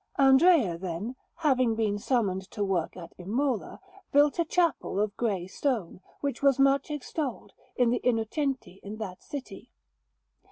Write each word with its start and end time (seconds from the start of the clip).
Andrea, 0.17 0.79
then, 0.79 1.15
having 1.35 1.75
been 1.75 1.99
summoned 1.99 2.49
to 2.49 2.63
work 2.63 2.97
at 2.97 3.13
Imola, 3.19 3.79
built 4.11 4.39
a 4.39 4.45
chapel 4.45 4.99
of 4.99 5.15
grey 5.15 5.45
stone, 5.45 6.01
which 6.21 6.41
was 6.41 6.57
much 6.57 6.89
extolled, 6.89 7.53
in 7.75 7.91
the 7.91 8.01
Innocenti 8.03 8.79
in 8.81 8.97
that 8.97 9.21
city. 9.21 9.69